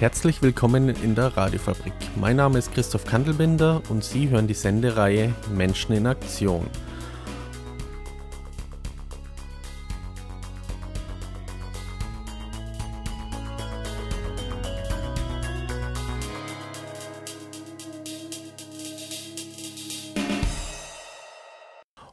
Herzlich 0.00 0.42
willkommen 0.42 0.88
in 0.88 1.14
der 1.14 1.36
Radiofabrik. 1.36 1.92
Mein 2.16 2.34
Name 2.36 2.58
ist 2.58 2.74
Christoph 2.74 3.04
Kandelbinder 3.04 3.80
und 3.88 4.02
Sie 4.02 4.28
hören 4.28 4.48
die 4.48 4.54
Sendereihe 4.54 5.32
Menschen 5.54 5.94
in 5.94 6.08
Aktion. 6.08 6.66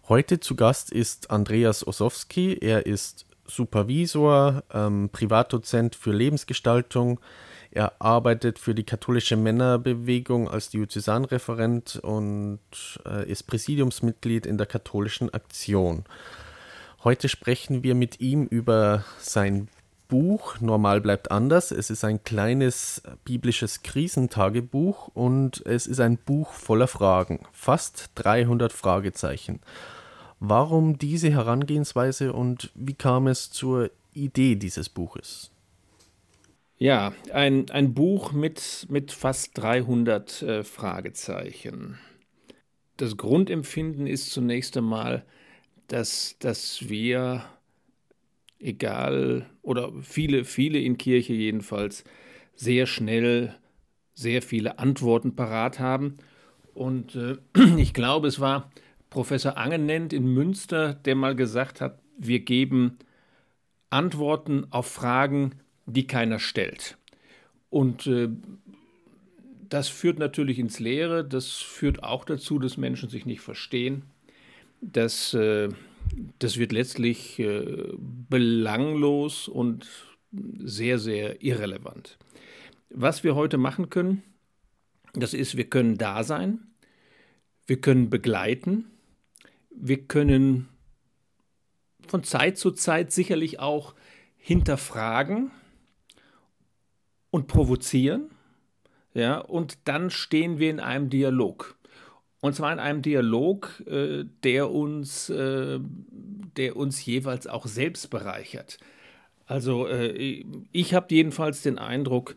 Heute 0.07 0.39
zu 0.39 0.55
Gast 0.55 0.91
ist 0.91 1.31
Andreas 1.31 1.85
Osowski. 1.87 2.59
Er 2.61 2.85
ist 2.85 3.25
Supervisor, 3.47 4.63
ähm, 4.71 5.09
Privatdozent 5.11 5.95
für 5.95 6.11
Lebensgestaltung, 6.11 7.19
er 7.71 7.93
arbeitet 7.99 8.59
für 8.59 8.75
die 8.75 8.83
katholische 8.83 9.37
Männerbewegung 9.37 10.49
als 10.49 10.69
Diözesanreferent 10.69 11.99
und 12.03 12.59
äh, 13.05 13.29
ist 13.29 13.43
Präsidiumsmitglied 13.43 14.45
in 14.45 14.57
der 14.57 14.67
katholischen 14.67 15.33
Aktion. 15.33 16.03
Heute 17.03 17.29
sprechen 17.29 17.81
wir 17.81 17.95
mit 17.95 18.19
ihm 18.19 18.45
über 18.45 19.05
sein 19.19 19.69
Buch 20.11 20.59
Normal 20.59 20.99
bleibt 20.99 21.31
anders. 21.31 21.71
Es 21.71 21.89
ist 21.89 22.03
ein 22.03 22.21
kleines 22.25 23.01
biblisches 23.23 23.81
Krisentagebuch 23.81 25.07
und 25.13 25.65
es 25.65 25.87
ist 25.87 26.01
ein 26.01 26.17
Buch 26.17 26.51
voller 26.51 26.89
Fragen, 26.89 27.39
fast 27.53 28.11
300 28.15 28.73
Fragezeichen. 28.73 29.61
Warum 30.41 30.97
diese 30.97 31.31
Herangehensweise 31.31 32.33
und 32.33 32.71
wie 32.75 32.93
kam 32.93 33.27
es 33.27 33.51
zur 33.51 33.89
Idee 34.13 34.55
dieses 34.55 34.89
Buches? 34.89 35.49
Ja, 36.81 37.13
ein, 37.31 37.69
ein 37.69 37.93
Buch 37.93 38.31
mit, 38.31 38.87
mit 38.89 39.11
fast 39.11 39.55
300 39.55 40.41
äh, 40.41 40.63
Fragezeichen. 40.63 41.99
Das 42.97 43.17
Grundempfinden 43.17 44.07
ist 44.07 44.31
zunächst 44.31 44.75
einmal, 44.77 45.23
dass, 45.89 46.37
dass 46.39 46.89
wir, 46.89 47.43
egal, 48.57 49.45
oder 49.61 49.91
viele, 50.01 50.43
viele 50.43 50.79
in 50.79 50.97
Kirche 50.97 51.33
jedenfalls, 51.33 52.03
sehr 52.55 52.87
schnell 52.87 53.55
sehr 54.15 54.41
viele 54.41 54.79
Antworten 54.79 55.35
parat 55.35 55.77
haben. 55.77 56.17
Und 56.73 57.15
äh, 57.15 57.37
ich 57.77 57.93
glaube, 57.93 58.27
es 58.27 58.39
war 58.39 58.71
Professor 59.11 59.55
Angenent 59.55 60.13
in 60.13 60.33
Münster, 60.33 60.95
der 60.95 61.13
mal 61.13 61.35
gesagt 61.35 61.79
hat, 61.79 61.99
wir 62.17 62.39
geben 62.39 62.97
Antworten 63.91 64.65
auf 64.71 64.87
Fragen, 64.87 65.61
die 65.85 66.07
keiner 66.07 66.39
stellt. 66.39 66.97
Und 67.69 68.07
äh, 68.07 68.29
das 69.69 69.87
führt 69.87 70.19
natürlich 70.19 70.59
ins 70.59 70.79
Leere, 70.79 71.23
das 71.23 71.53
führt 71.53 72.03
auch 72.03 72.25
dazu, 72.25 72.59
dass 72.59 72.77
Menschen 72.77 73.09
sich 73.09 73.25
nicht 73.25 73.41
verstehen. 73.41 74.03
Das, 74.81 75.33
äh, 75.33 75.69
das 76.39 76.57
wird 76.57 76.73
letztlich 76.73 77.39
äh, 77.39 77.93
belanglos 78.29 79.47
und 79.47 79.87
sehr, 80.31 80.99
sehr 80.99 81.41
irrelevant. 81.41 82.17
Was 82.89 83.23
wir 83.23 83.35
heute 83.35 83.57
machen 83.57 83.89
können, 83.89 84.23
das 85.13 85.33
ist, 85.33 85.55
wir 85.55 85.69
können 85.69 85.97
da 85.97 86.23
sein, 86.23 86.59
wir 87.67 87.79
können 87.79 88.09
begleiten, 88.09 88.85
wir 89.69 90.05
können 90.05 90.67
von 92.07 92.23
Zeit 92.23 92.57
zu 92.57 92.71
Zeit 92.71 93.11
sicherlich 93.11 93.59
auch 93.59 93.95
hinterfragen, 94.37 95.51
und 97.31 97.47
provozieren. 97.47 98.29
Ja, 99.13 99.39
und 99.39 99.79
dann 99.85 100.09
stehen 100.09 100.59
wir 100.59 100.69
in 100.69 100.79
einem 100.79 101.09
Dialog. 101.09 101.75
Und 102.39 102.55
zwar 102.55 102.71
in 102.71 102.79
einem 102.79 103.01
Dialog, 103.01 103.83
äh, 103.87 104.25
der, 104.43 104.71
uns, 104.71 105.29
äh, 105.29 105.79
der 105.81 106.75
uns 106.75 107.05
jeweils 107.05 107.47
auch 107.47 107.65
selbst 107.67 108.09
bereichert. 108.09 108.77
Also 109.45 109.87
äh, 109.87 110.45
ich 110.71 110.93
habe 110.93 111.13
jedenfalls 111.13 111.61
den 111.61 111.77
Eindruck, 111.77 112.35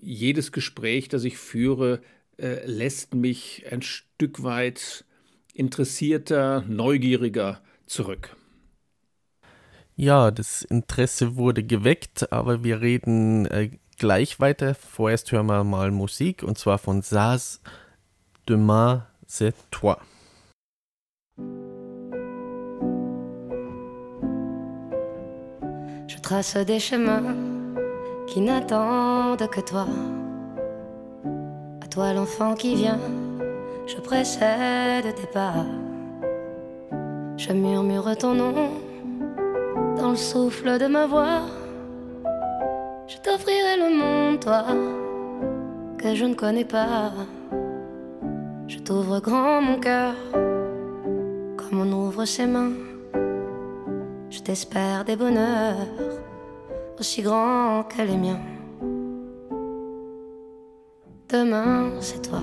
jedes 0.00 0.50
Gespräch, 0.50 1.08
das 1.08 1.24
ich 1.24 1.36
führe, 1.36 2.00
äh, 2.38 2.66
lässt 2.66 3.14
mich 3.14 3.64
ein 3.70 3.82
Stück 3.82 4.42
weit 4.42 5.04
interessierter, 5.54 6.64
neugieriger 6.66 7.60
zurück. 7.86 8.36
Ja, 9.94 10.30
das 10.30 10.62
Interesse 10.62 11.36
wurde 11.36 11.64
geweckt, 11.64 12.32
aber 12.32 12.62
wir 12.62 12.80
reden 12.80 13.46
äh, 13.46 13.70
gleich 13.98 14.40
weiter. 14.40 14.74
Vorerst 14.74 15.30
hören 15.32 15.46
wir 15.46 15.64
mal 15.64 15.90
Musik 15.90 16.42
und 16.42 16.56
zwar 16.58 16.78
von 16.78 17.02
Saz 17.02 17.60
Demain 18.46 19.02
c'est 19.26 19.54
toi. 19.70 19.98
Je 26.06 26.16
trace 26.22 26.56
des 26.56 26.80
chemins 26.80 27.36
qui 28.26 28.40
n'attendent 28.40 29.48
que 29.50 29.60
toi. 29.60 29.86
À 31.82 31.86
toi 31.88 32.12
l'enfant 32.14 32.54
qui 32.54 32.74
vient, 32.74 33.00
je 33.86 33.96
précède 33.96 35.14
tes 35.14 35.26
pas. 35.26 35.66
Je 37.36 37.52
murmure 37.52 38.16
ton 38.16 38.34
nom 38.34 38.70
dans 39.96 40.10
le 40.10 40.16
souffle 40.16 40.78
de 40.78 40.86
ma 40.86 41.06
voix. 41.06 41.42
Je 43.08 43.16
t'offrirai 43.16 43.78
le 43.78 43.88
monde, 43.96 44.38
toi, 44.38 44.64
que 45.96 46.14
je 46.14 46.26
ne 46.26 46.34
connais 46.34 46.66
pas. 46.66 47.10
Je 48.66 48.78
t'ouvre 48.80 49.18
grand 49.20 49.62
mon 49.62 49.80
cœur, 49.80 50.14
comme 51.56 51.80
on 51.80 51.90
ouvre 51.90 52.26
ses 52.26 52.46
mains. 52.46 52.72
Je 54.28 54.40
t'espère 54.40 55.06
des 55.06 55.16
bonheurs 55.16 55.88
aussi 57.00 57.22
grands 57.22 57.82
que 57.84 58.02
les 58.02 58.18
miens. 58.18 58.40
Demain, 61.30 61.90
c'est 62.00 62.28
toi. 62.28 62.42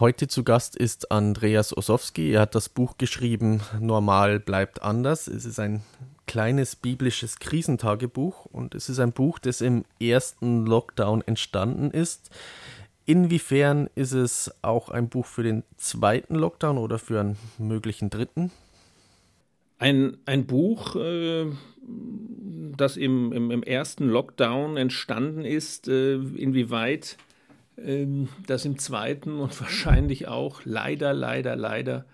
Heute 0.00 0.26
zu 0.26 0.42
Gast 0.42 0.74
ist 0.74 1.12
Andreas 1.12 1.76
Osowski. 1.76 2.32
Er 2.32 2.40
hat 2.40 2.56
das 2.56 2.68
Buch 2.68 2.98
geschrieben 2.98 3.60
Normal 3.78 4.40
bleibt 4.40 4.82
anders. 4.82 5.28
Es 5.28 5.44
ist 5.44 5.60
ein 5.60 5.82
kleines 6.26 6.74
biblisches 6.74 7.38
Krisentagebuch 7.38 8.46
und 8.46 8.74
es 8.74 8.88
ist 8.88 8.98
ein 8.98 9.12
Buch, 9.12 9.38
das 9.38 9.60
im 9.60 9.84
ersten 10.00 10.66
Lockdown 10.66 11.22
entstanden 11.22 11.92
ist. 11.92 12.30
Inwiefern 13.06 13.88
ist 13.94 14.10
es 14.10 14.52
auch 14.62 14.88
ein 14.88 15.08
Buch 15.08 15.26
für 15.26 15.44
den 15.44 15.62
zweiten 15.76 16.34
Lockdown 16.34 16.76
oder 16.78 16.98
für 16.98 17.20
einen 17.20 17.36
möglichen 17.58 18.10
dritten? 18.10 18.50
Ein, 19.78 20.16
ein 20.26 20.46
Buch, 20.46 20.96
äh, 20.96 21.46
das 22.76 22.96
im, 22.96 23.32
im, 23.32 23.52
im, 23.52 23.62
ersten 23.62 24.08
Lockdown 24.08 24.76
entstanden 24.76 25.44
ist, 25.44 25.86
äh, 25.86 26.14
inwieweit 26.14 27.16
äh, 27.76 28.06
das 28.46 28.64
im 28.64 28.78
zweiten 28.78 29.38
und 29.38 29.60
wahrscheinlich 29.60 30.28
auch 30.28 30.62
leider, 30.64 31.12
leider, 31.12 31.56
leider 31.56 32.06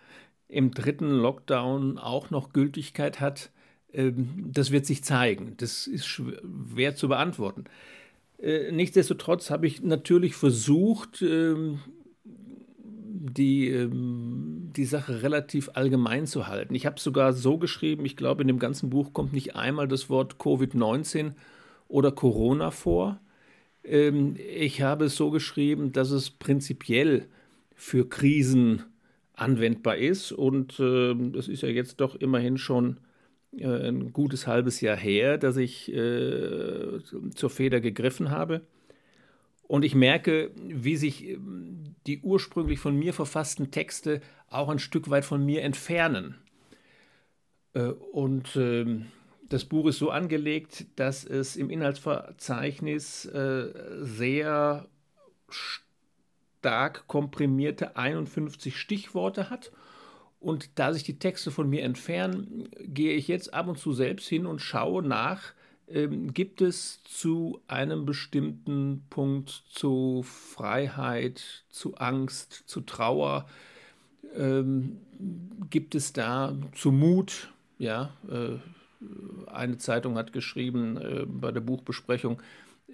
im 0.49 0.73
dritten 0.73 1.11
Lockdown 1.11 1.99
auch 1.99 2.31
noch 2.31 2.53
Gültigkeit 2.53 3.21
hat, 3.21 3.51
ähm, 3.93 4.51
das 4.53 4.71
wird 4.71 4.87
sich 4.87 5.05
zeigen. 5.05 5.55
Das 5.59 5.87
ist 5.87 6.07
schwer 6.07 6.95
zu 6.95 7.09
beantworten. 7.09 7.65
Äh, 8.39 8.73
nichtsdestotrotz 8.73 9.51
habe 9.51 9.67
ich 9.67 9.83
natürlich 9.83 10.35
versucht, 10.35 11.23
ähm, 11.23 11.81
die, 12.25 13.69
ähm, 13.69 14.71
die 14.75 14.87
Sache 14.87 15.23
relativ 15.23 15.71
allgemein 15.75 16.27
zu 16.27 16.47
halten. 16.47 16.75
Ich 16.75 16.87
habe 16.87 16.97
es 16.97 17.05
sogar 17.05 17.33
so 17.33 17.59
geschrieben, 17.59 18.07
ich 18.07 18.17
glaube, 18.17 18.43
in 18.43 18.49
dem 18.49 18.59
ganzen 18.59 18.91
Buch 18.91 19.13
kommt 19.13 19.33
nicht 19.33 19.57
einmal 19.57 19.89
das 19.89 20.09
Wort 20.09 20.37
Covid-19 20.37 21.33
oder 21.89 22.13
Corona 22.13 22.71
vor. 22.71 23.21
Ich 23.83 24.83
habe 24.83 25.07
es 25.07 25.17
so 25.17 25.31
geschrieben, 25.31 25.93
dass 25.93 26.11
es 26.11 26.31
prinzipiell 26.31 27.27
für 27.75 28.09
Krisen 28.09 28.83
anwendbar 29.35 29.97
ist 29.97 30.33
und 30.33 30.79
das 30.79 31.49
ist 31.49 31.63
ja 31.63 31.69
jetzt 31.69 32.01
doch 32.01 32.15
immerhin 32.15 32.59
schon 32.59 32.99
äh, 33.57 33.89
ein 33.89 34.13
gutes 34.13 34.47
halbes 34.47 34.81
Jahr 34.81 34.97
her, 34.97 35.39
dass 35.39 35.57
ich 35.57 35.93
äh, 35.93 37.01
zur 37.35 37.51
Feder 37.51 37.81
gegriffen 37.81 38.31
habe. 38.31 38.63
Und 39.67 39.85
ich 39.85 39.95
merke, 39.95 40.51
wie 40.57 40.97
sich 40.97 41.29
ähm, 41.29 41.95
die 42.07 42.21
ursprünglich 42.21 42.79
von 42.79 42.97
mir 42.97 43.13
verfassten 43.13 43.71
Texte 43.71 44.21
auch 44.49 44.69
ein 44.69 44.79
Stück 44.79 45.11
weit 45.11 45.25
von 45.25 45.45
mir 45.45 45.63
entfernen. 45.63 46.37
Äh, 47.75 47.89
und 48.13 48.55
äh, 48.57 49.01
das 49.51 49.65
Buch 49.65 49.87
ist 49.89 49.99
so 49.99 50.11
angelegt, 50.11 50.87
dass 50.97 51.25
es 51.25 51.57
im 51.57 51.71
Inhaltsverzeichnis 51.71 53.27
äh, 53.27 53.73
sehr 54.01 54.89
stark 55.49 57.09
komprimierte 57.09 57.97
51 57.97 58.79
Stichworte 58.79 59.51
hat. 59.51 59.73
Und 60.39 60.79
da 60.79 60.93
sich 60.93 61.03
die 61.03 61.19
Texte 61.19 61.51
von 61.51 61.69
mir 61.69 61.83
entfernen, 61.83 62.69
gehe 62.79 63.15
ich 63.15 63.27
jetzt 63.27 63.53
ab 63.53 63.67
und 63.67 63.77
zu 63.77 63.93
selbst 63.93 64.29
hin 64.29 64.47
und 64.47 64.61
schaue 64.61 65.03
nach, 65.03 65.53
ähm, 65.89 66.33
gibt 66.33 66.63
es 66.63 67.03
zu 67.03 67.61
einem 67.67 68.07
bestimmten 68.07 69.05
Punkt 69.11 69.51
zu 69.69 70.23
Freiheit, 70.23 71.65
zu 71.71 71.97
Angst, 71.97 72.63
zu 72.67 72.83
Trauer, 72.83 73.47
ähm, 74.37 75.01
gibt 75.69 75.97
es 75.97 76.13
da 76.13 76.57
zu 76.73 76.93
Mut, 76.93 77.53
ja, 77.79 78.15
äh, 78.31 78.59
eine 79.47 79.79
Zeitung 79.79 80.17
hat 80.17 80.33
geschrieben 80.33 80.97
äh, 80.97 81.27
bei 81.27 81.53
der 81.53 81.61
Buchbesprechung, 81.61 82.41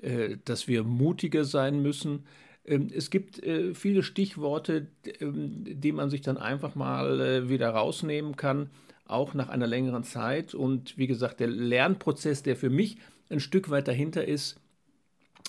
äh, 0.02 0.36
dass 0.44 0.68
wir 0.68 0.84
mutiger 0.84 1.44
sein 1.44 1.82
müssen. 1.82 2.24
Ähm, 2.64 2.88
es 2.94 3.10
gibt 3.10 3.42
äh, 3.42 3.74
viele 3.74 4.02
Stichworte, 4.02 4.88
ähm, 5.20 5.64
die 5.64 5.92
man 5.92 6.10
sich 6.10 6.20
dann 6.20 6.36
einfach 6.36 6.74
mal 6.74 7.20
äh, 7.20 7.48
wieder 7.48 7.70
rausnehmen 7.70 8.36
kann, 8.36 8.70
auch 9.06 9.34
nach 9.34 9.48
einer 9.48 9.66
längeren 9.66 10.04
Zeit. 10.04 10.54
Und 10.54 10.96
wie 10.98 11.06
gesagt, 11.06 11.40
der 11.40 11.48
Lernprozess, 11.48 12.42
der 12.42 12.56
für 12.56 12.70
mich 12.70 12.98
ein 13.30 13.40
Stück 13.40 13.70
weit 13.70 13.88
dahinter 13.88 14.26
ist, 14.26 14.60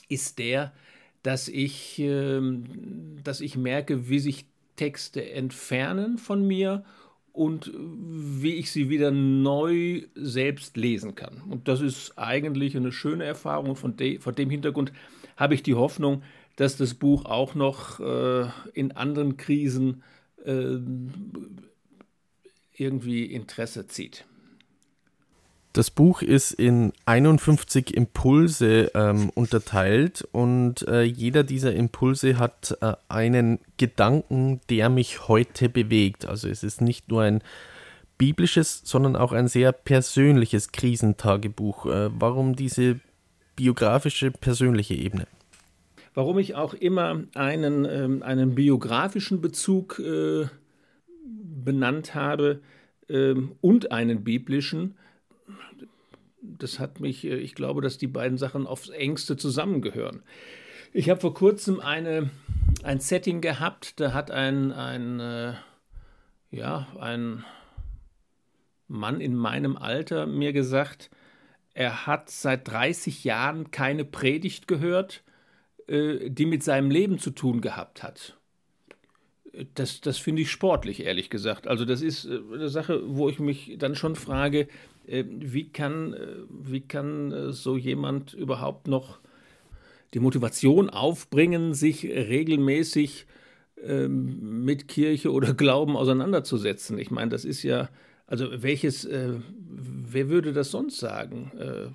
ist 0.10 0.40
der, 0.40 0.74
dass 1.24 1.48
ich, 1.48 2.00
ähm, 2.00 3.18
dass 3.24 3.42
ich 3.42 3.58
merke, 3.58 4.10
wie 4.10 4.20
sich 4.20 4.46
Texte 4.76 5.30
entfernen 5.32 6.18
von 6.18 6.46
mir 6.46 6.86
und 7.38 7.72
wie 7.76 8.56
ich 8.56 8.72
sie 8.72 8.90
wieder 8.90 9.12
neu 9.12 10.02
selbst 10.16 10.76
lesen 10.76 11.14
kann. 11.14 11.44
Und 11.48 11.68
das 11.68 11.82
ist 11.82 12.18
eigentlich 12.18 12.76
eine 12.76 12.92
schöne 12.92 13.26
Erfahrung. 13.26 13.76
Von, 13.76 13.96
de, 13.96 14.18
von 14.18 14.34
dem 14.34 14.50
Hintergrund 14.50 14.92
habe 15.36 15.54
ich 15.54 15.62
die 15.62 15.76
Hoffnung, 15.76 16.24
dass 16.56 16.78
das 16.78 16.96
Buch 16.96 17.26
auch 17.26 17.54
noch 17.54 18.00
äh, 18.00 18.48
in 18.74 18.92
anderen 18.94 19.38
Krisen 19.38 20.02
äh, 20.44 20.78
irgendwie 22.74 23.26
Interesse 23.26 23.86
zieht. 23.86 24.26
Das 25.78 25.92
Buch 25.92 26.24
ist 26.24 26.54
in 26.54 26.92
51 27.06 27.96
Impulse 27.96 28.90
ähm, 28.96 29.30
unterteilt 29.36 30.28
und 30.32 30.88
äh, 30.88 31.04
jeder 31.04 31.44
dieser 31.44 31.72
Impulse 31.76 32.40
hat 32.40 32.76
äh, 32.82 32.94
einen 33.10 33.60
Gedanken, 33.78 34.60
der 34.72 34.90
mich 34.90 35.28
heute 35.28 35.70
bewegt. 35.70 36.26
Also 36.26 36.50
es 36.50 36.64
ist 36.64 36.82
nicht 36.82 37.10
nur 37.10 37.22
ein 37.22 37.44
biblisches, 38.18 38.82
sondern 38.86 39.16
auch 39.16 39.34
ein 39.34 39.48
sehr 39.48 39.72
persönliches 39.72 40.72
Krisentagebuch. 40.72 41.86
Äh, 41.86 42.10
warum 42.12 42.56
diese 42.56 43.00
biografische, 43.56 44.32
persönliche 44.32 44.96
Ebene? 44.96 45.28
warum 46.16 46.40
ich 46.40 46.56
auch 46.56 46.74
immer 46.74 47.26
einen, 47.36 47.86
ähm, 47.86 48.24
einen 48.24 48.56
biografischen 48.56 49.42
Bezug 49.42 50.00
äh, 50.00 50.48
benannt 51.24 52.16
habe 52.16 52.62
ähm, 53.08 53.52
und 53.62 53.92
einen 53.92 54.24
biblischen. 54.24 54.96
Das 56.42 56.80
hat 56.80 57.00
mich, 57.00 57.26
äh, 57.26 57.36
ich 57.36 57.56
glaube, 57.56 57.82
dass 57.82 57.98
die 57.98 58.08
beiden 58.08 58.38
Sachen 58.38 58.68
aufs 58.68 58.90
engste 58.90 59.38
zusammengehören. 59.38 60.24
Ich 60.94 61.10
habe 61.10 61.20
vor 61.20 61.34
kurzem 61.34 61.80
eine, 61.80 62.30
ein 62.84 63.00
Setting 63.00 63.42
gehabt, 63.42 64.00
da 64.00 64.14
hat 64.14 64.32
ein, 64.32 64.72
ein, 64.72 65.20
äh, 65.20 65.54
ja, 66.52 66.88
ein 67.00 67.44
Mann 68.88 69.20
in 69.20 69.36
meinem 69.36 69.76
Alter 69.76 70.26
mir 70.26 70.54
gesagt, 70.54 71.10
er 71.74 72.08
hat 72.08 72.30
seit 72.30 72.68
30 72.68 73.24
Jahren 73.24 73.72
keine 73.72 74.06
Predigt 74.06 74.68
gehört 74.68 75.24
äh, 75.88 76.30
die 76.30 76.46
mit 76.46 76.64
seinem 76.64 76.92
Leben 76.92 77.18
zu 77.18 77.32
tun 77.32 77.62
gehabt 77.62 78.04
hat. 78.04 78.37
Das, 79.76 80.02
das 80.02 80.18
finde 80.18 80.44
ich 80.44 80.52
sportlich, 80.52 81.04
ehrlich 81.04 81.30
gesagt. 81.30 81.68
Also 81.68 81.86
das 81.86 82.02
ist 82.02 82.26
äh, 82.26 82.40
eine 82.54 82.70
Sache, 82.70 83.02
wo 83.06 83.30
ich 83.30 83.40
mich 83.40 83.76
dann 83.78 83.96
schon 83.96 84.16
frage, 84.16 84.68
äh, 85.08 85.24
wie 85.28 85.70
kann, 85.70 86.16
wie 86.50 86.82
kann 86.82 87.52
so 87.54 87.78
jemand 87.78 88.34
überhaupt 88.34 88.88
noch 88.88 89.20
die 90.14 90.20
Motivation 90.20 90.90
aufbringen, 90.90 91.74
sich 91.74 92.04
regelmäßig 92.06 93.26
ähm, 93.84 94.66
mit 94.66 94.88
Kirche 94.88 95.32
oder 95.32 95.54
Glauben 95.54 95.96
auseinanderzusetzen. 95.96 96.98
Ich 96.98 97.12
meine, 97.12 97.30
das 97.30 97.46
ist 97.46 97.64
ja, 97.64 97.90
also 98.26 98.48
welches, 98.64 99.06
äh, 99.06 99.34
wer 99.60 100.30
würde 100.30 100.54
das 100.54 100.72
sonst 100.72 100.98
sagen? 100.98 101.52
Äh, 101.58 101.90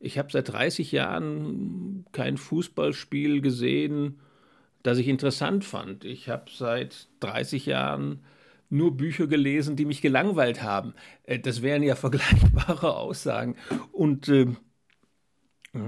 ich 0.00 0.18
habe 0.18 0.30
seit 0.30 0.52
30 0.52 0.92
Jahren 0.92 2.04
kein 2.12 2.36
Fußballspiel 2.36 3.40
gesehen, 3.40 4.20
das 4.88 4.98
ich 4.98 5.08
interessant 5.08 5.64
fand. 5.64 6.04
Ich 6.04 6.30
habe 6.30 6.46
seit 6.50 7.08
30 7.20 7.66
Jahren 7.66 8.24
nur 8.70 8.96
Bücher 8.96 9.26
gelesen, 9.26 9.76
die 9.76 9.84
mich 9.84 10.00
gelangweilt 10.00 10.62
haben. 10.62 10.94
Äh, 11.24 11.38
das 11.38 11.62
wären 11.62 11.82
ja 11.82 11.94
vergleichbare 11.96 12.96
Aussagen. 12.96 13.56
Und 13.92 14.28
äh, 14.28 14.46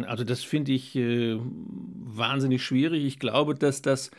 also 0.07 0.25
das 0.25 0.45
finde 0.45 0.73
ich 0.73 0.95
äh, 0.97 1.39
wahnsinnig 1.41 2.63
schwierig. 2.63 3.05
Ich 3.05 3.19
glaube, 3.19 3.55
dass 3.55 3.81
das 3.81 4.11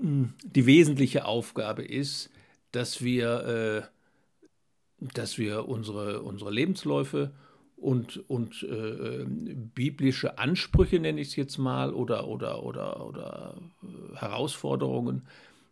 hm, 0.00 0.34
die 0.44 0.66
wesentliche 0.66 1.24
Aufgabe 1.24 1.82
ist, 1.82 2.30
dass 2.70 3.02
wir, 3.02 3.90
äh, 5.00 5.06
dass 5.14 5.38
wir 5.38 5.68
unsere, 5.68 6.22
unsere 6.22 6.52
Lebensläufe 6.52 7.32
und, 7.84 8.28
und 8.30 8.62
äh, 8.62 9.26
biblische 9.26 10.38
Ansprüche, 10.38 10.98
nenne 10.98 11.20
ich 11.20 11.28
es 11.28 11.36
jetzt 11.36 11.58
mal, 11.58 11.92
oder, 11.92 12.26
oder, 12.26 12.62
oder, 12.62 13.06
oder 13.06 13.56
äh, 13.82 14.16
Herausforderungen, 14.16 15.22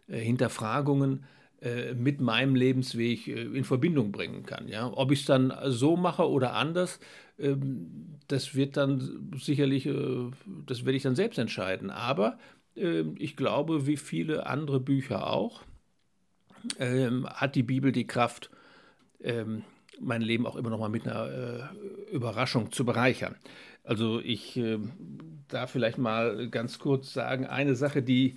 äh, 0.09 0.19
Hinterfragungen 0.19 1.25
äh, 1.62 1.95
mit 1.95 2.21
meinem 2.21 2.54
Lebensweg 2.54 3.28
äh, 3.28 3.45
in 3.45 3.64
Verbindung 3.64 4.12
bringen 4.12 4.45
kann. 4.45 4.69
Ja? 4.69 4.92
Ob 4.92 5.11
ich 5.11 5.21
es 5.21 5.26
dann 5.26 5.54
so 5.69 5.97
mache 5.97 6.28
oder 6.28 6.52
anders, 6.52 7.00
ähm, 7.38 8.19
das 8.28 8.54
wird 8.54 8.76
dann 8.76 9.33
sicherlich, 9.38 9.87
äh, 9.87 10.31
das 10.66 10.85
werde 10.85 10.97
ich 10.99 11.04
dann 11.04 11.16
selbst 11.16 11.38
entscheiden. 11.38 11.88
Aber 11.88 12.38
ähm, 12.76 13.14
ich 13.19 13.37
glaube, 13.37 13.87
wie 13.87 13.97
viele 13.97 14.45
andere 14.47 14.81
Bücher 14.81 15.31
auch, 15.31 15.62
ähm, 16.78 17.26
hat 17.26 17.54
die 17.54 17.62
Bibel 17.62 17.90
die 17.90 18.07
Kraft, 18.07 18.50
mein 20.00 20.22
Leben 20.22 20.46
auch 20.46 20.56
immer 20.56 20.70
noch 20.70 20.78
mal 20.78 20.88
mit 20.88 21.06
einer 21.06 21.70
äh, 22.11 22.14
Überraschung 22.14 22.72
zu 22.72 22.84
bereichern. 22.84 23.37
Also 23.84 24.20
ich 24.20 24.56
äh, 24.56 24.78
darf 25.49 25.70
vielleicht 25.70 25.99
mal 25.99 26.49
ganz 26.49 26.78
kurz 26.78 27.12
sagen, 27.12 27.46
eine 27.46 27.75
Sache, 27.75 28.02
die, 28.02 28.37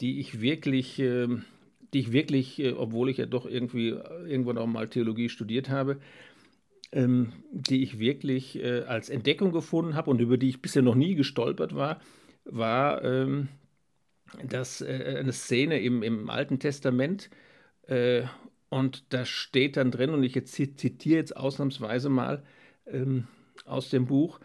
die 0.00 0.20
ich 0.20 0.40
wirklich, 0.40 0.98
äh, 0.98 1.28
die 1.92 2.00
ich 2.00 2.12
wirklich, 2.12 2.58
äh, 2.60 2.72
obwohl 2.72 3.08
ich 3.10 3.18
ja 3.18 3.26
doch 3.26 3.46
irgendwie 3.46 3.88
irgendwann 3.88 4.58
auch 4.58 4.66
mal 4.66 4.88
Theologie 4.88 5.28
studiert 5.28 5.68
habe, 5.68 5.98
ähm, 6.92 7.32
die 7.52 7.82
ich 7.82 7.98
wirklich 7.98 8.62
äh, 8.62 8.82
als 8.82 9.08
Entdeckung 9.08 9.52
gefunden 9.52 9.94
habe 9.94 10.10
und 10.10 10.20
über 10.20 10.36
die 10.36 10.50
ich 10.50 10.62
bisher 10.62 10.82
noch 10.82 10.94
nie 10.94 11.14
gestolpert 11.14 11.74
war, 11.74 12.00
war 12.44 13.02
ähm, 13.04 13.48
dass 14.44 14.80
äh, 14.80 15.16
eine 15.18 15.32
Szene 15.32 15.80
im, 15.80 16.02
im 16.02 16.30
Alten 16.30 16.58
Testament 16.58 17.30
und 18.72 19.04
da 19.12 19.26
steht 19.26 19.76
dann 19.76 19.90
drin, 19.90 20.14
und 20.14 20.22
ich 20.22 20.34
jetzt 20.34 20.54
zitiere 20.54 21.18
jetzt 21.18 21.36
ausnahmsweise 21.36 22.08
mal 22.08 22.42
ähm, 22.86 23.28
aus 23.66 23.90
dem 23.90 24.06
Buch, 24.06 24.40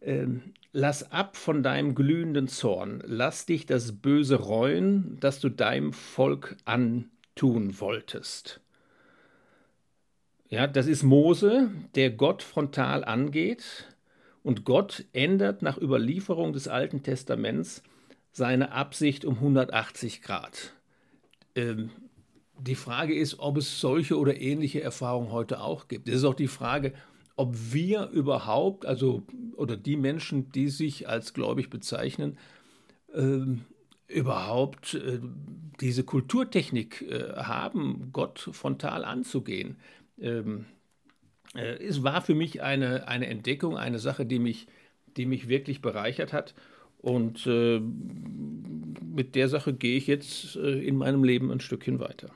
ähm, 0.00 0.42
lass 0.72 1.12
ab 1.12 1.36
von 1.36 1.62
deinem 1.62 1.94
glühenden 1.94 2.48
Zorn, 2.48 3.00
lass 3.06 3.46
dich 3.46 3.66
das 3.66 3.92
Böse 3.92 4.34
reuen, 4.34 5.16
das 5.20 5.38
du 5.38 5.48
deinem 5.48 5.92
Volk 5.92 6.56
antun 6.64 7.80
wolltest. 7.80 8.60
Ja, 10.48 10.66
das 10.66 10.88
ist 10.88 11.04
Mose, 11.04 11.70
der 11.94 12.10
Gott 12.10 12.42
frontal 12.42 13.04
angeht 13.04 13.94
und 14.42 14.64
Gott 14.64 15.04
ändert 15.12 15.62
nach 15.62 15.78
Überlieferung 15.78 16.52
des 16.52 16.66
Alten 16.66 17.04
Testaments 17.04 17.84
seine 18.32 18.72
Absicht 18.72 19.24
um 19.24 19.34
180 19.34 20.20
Grad. 20.22 20.72
Ähm, 21.54 21.90
die 22.60 22.74
Frage 22.74 23.14
ist, 23.14 23.38
ob 23.38 23.56
es 23.56 23.80
solche 23.80 24.18
oder 24.18 24.40
ähnliche 24.40 24.80
Erfahrungen 24.80 25.32
heute 25.32 25.60
auch 25.60 25.88
gibt. 25.88 26.08
Es 26.08 26.16
ist 26.16 26.24
auch 26.24 26.34
die 26.34 26.48
Frage, 26.48 26.92
ob 27.36 27.54
wir 27.72 28.08
überhaupt, 28.08 28.84
also 28.84 29.22
oder 29.56 29.76
die 29.76 29.96
Menschen, 29.96 30.50
die 30.50 30.68
sich 30.68 31.08
als 31.08 31.34
gläubig 31.34 31.70
bezeichnen, 31.70 32.36
äh, 33.14 33.40
überhaupt 34.08 34.94
äh, 34.94 35.20
diese 35.80 36.02
Kulturtechnik 36.02 37.02
äh, 37.02 37.34
haben, 37.36 38.10
Gott 38.12 38.50
frontal 38.52 39.04
anzugehen. 39.04 39.76
Ähm, 40.20 40.64
äh, 41.54 41.76
es 41.84 42.02
war 42.02 42.22
für 42.22 42.34
mich 42.34 42.62
eine, 42.62 43.06
eine 43.06 43.26
Entdeckung, 43.26 43.76
eine 43.76 43.98
Sache, 43.98 44.26
die 44.26 44.38
mich, 44.38 44.66
die 45.16 45.26
mich 45.26 45.48
wirklich 45.48 45.80
bereichert 45.80 46.32
hat. 46.32 46.54
Und 46.98 47.46
äh, 47.46 47.80
mit 47.80 49.36
der 49.36 49.48
Sache 49.48 49.72
gehe 49.72 49.96
ich 49.96 50.08
jetzt 50.08 50.56
äh, 50.56 50.80
in 50.80 50.96
meinem 50.96 51.22
Leben 51.22 51.52
ein 51.52 51.60
Stückchen 51.60 52.00
weiter. 52.00 52.30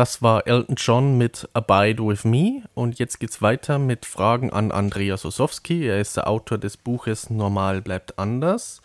Das 0.00 0.22
war 0.22 0.46
Elton 0.46 0.76
John 0.78 1.18
mit 1.18 1.46
Abide 1.52 2.02
with 2.02 2.24
Me 2.24 2.62
und 2.72 2.98
jetzt 2.98 3.20
geht's 3.20 3.42
weiter 3.42 3.78
mit 3.78 4.06
Fragen 4.06 4.50
an 4.50 4.72
Andreas 4.72 5.26
Osowski. 5.26 5.84
Er 5.86 6.00
ist 6.00 6.16
der 6.16 6.26
Autor 6.26 6.56
des 6.56 6.78
Buches 6.78 7.28
Normal 7.28 7.82
bleibt 7.82 8.18
anders. 8.18 8.80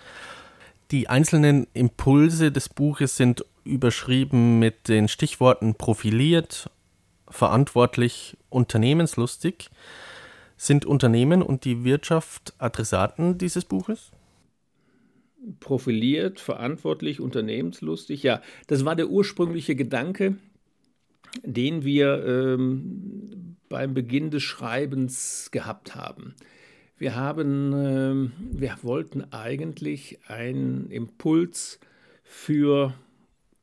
Die 0.92 1.08
einzelnen 1.08 1.68
Impulse 1.74 2.52
des 2.52 2.68
Buches 2.68 3.16
sind 3.16 3.46
überschrieben 3.64 4.60
mit 4.60 4.90
den 4.90 5.08
Stichworten 5.08 5.76
profiliert, 5.76 6.70
verantwortlich, 7.30 8.36
unternehmenslustig. 8.50 9.70
Sind 10.58 10.86
Unternehmen 10.86 11.42
und 11.42 11.64
die 11.64 11.86
Wirtschaft 11.86 12.54
Adressaten 12.58 13.38
dieses 13.38 13.64
Buches? 13.64 14.12
Profiliert, 15.62 16.42
verantwortlich, 16.42 17.22
unternehmenslustig. 17.22 18.22
Ja, 18.22 18.42
das 18.68 18.84
war 18.84 18.98
der 18.98 19.08
ursprüngliche 19.08 19.78
Gedanke, 19.78 20.36
den 21.44 21.84
wir 21.84 22.26
ähm, 22.26 23.58
beim 23.70 23.94
Beginn 23.94 24.32
des 24.32 24.44
Schreibens 24.44 25.50
gehabt 25.52 25.96
haben. 25.96 26.36
Wir 26.98 27.16
haben, 27.16 27.74
ähm, 27.74 28.32
wir 28.52 28.78
wollten 28.82 29.34
eigentlich 29.34 30.20
einen 30.28 30.90
Impuls 30.92 31.80
für 32.24 32.94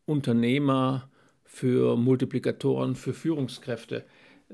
Unternehmer, 0.05 1.09
für 1.45 1.97
Multiplikatoren, 1.97 2.95
für 2.95 3.15
Führungskräfte 3.15 4.05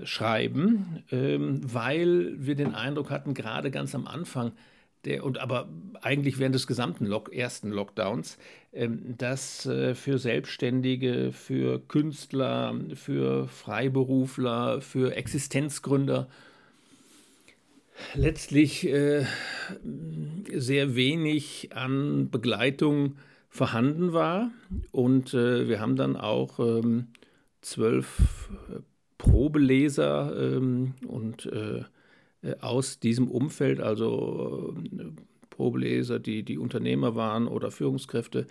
schreiben, 0.04 1.02
ähm, 1.10 1.60
weil 1.62 2.34
wir 2.38 2.54
den 2.54 2.74
Eindruck 2.74 3.10
hatten, 3.10 3.34
gerade 3.34 3.70
ganz 3.70 3.94
am 3.94 4.06
Anfang 4.06 4.52
der, 5.04 5.24
und 5.24 5.38
aber 5.38 5.68
eigentlich 6.02 6.38
während 6.38 6.54
des 6.54 6.66
gesamten 6.66 7.06
Lock, 7.06 7.34
ersten 7.34 7.70
Lockdowns, 7.70 8.38
ähm, 8.72 9.14
dass 9.16 9.66
äh, 9.66 9.94
für 9.94 10.18
Selbstständige, 10.18 11.32
für 11.32 11.80
Künstler, 11.86 12.74
für 12.94 13.48
Freiberufler, 13.48 14.80
für 14.80 15.14
Existenzgründer 15.14 16.28
letztlich 18.14 18.86
äh, 18.88 19.24
sehr 20.54 20.94
wenig 20.94 21.70
an 21.74 22.30
Begleitung 22.30 23.16
vorhanden 23.48 24.12
war. 24.12 24.50
Und 24.92 25.34
äh, 25.34 25.68
wir 25.68 25.80
haben 25.80 25.96
dann 25.96 26.16
auch 26.16 26.58
ähm, 26.58 27.08
zwölf 27.60 28.50
äh, 28.70 28.80
Probeleser 29.16 30.32
ähm, 30.56 30.94
und 31.06 31.46
äh, 31.46 31.82
aus 32.60 33.00
diesem 33.00 33.28
Umfeld, 33.28 33.80
also 33.80 34.74
äh, 34.92 35.04
Probeleser, 35.50 36.18
die, 36.18 36.42
die 36.42 36.58
Unternehmer 36.58 37.14
waren 37.14 37.48
oder 37.48 37.70
Führungskräfte, 37.70 38.46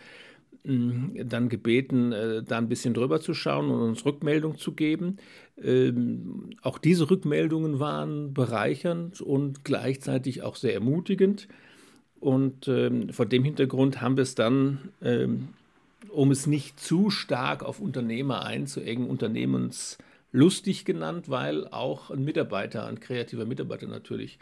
dann 0.63 1.47
gebeten, 1.47 2.11
da 2.45 2.57
ein 2.57 2.67
bisschen 2.67 2.93
drüber 2.93 3.21
zu 3.21 3.33
schauen 3.33 3.69
und 3.69 3.79
uns 3.79 4.05
Rückmeldung 4.05 4.57
zu 4.57 4.73
geben. 4.73 5.15
Ähm, 5.61 6.49
auch 6.61 6.77
diese 6.77 7.09
Rückmeldungen 7.09 7.79
waren 7.79 8.33
bereichernd 8.33 9.21
und 9.21 9.63
gleichzeitig 9.63 10.41
auch 10.43 10.57
sehr 10.57 10.73
ermutigend. 10.73 11.47
Und 12.19 12.67
ähm, 12.67 13.09
vor 13.09 13.25
dem 13.25 13.43
Hintergrund 13.43 14.01
haben 14.01 14.17
wir 14.17 14.23
es 14.23 14.35
dann, 14.35 14.89
ähm, 15.01 15.49
um 16.09 16.31
es 16.31 16.47
nicht 16.47 16.79
zu 16.79 17.09
stark 17.09 17.63
auf 17.63 17.79
Unternehmer 17.79 18.43
einzuengen, 18.45 19.07
unternehmenslustig 20.37 20.85
genannt, 20.85 21.29
weil 21.29 21.67
auch 21.67 22.11
ein 22.11 22.23
Mitarbeiter, 22.23 22.85
ein 22.85 22.99
kreativer 22.99 23.45
Mitarbeiter 23.45 23.87
natürlich 23.87 24.37